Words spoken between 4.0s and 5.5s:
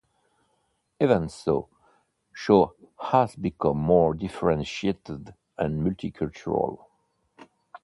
differentiated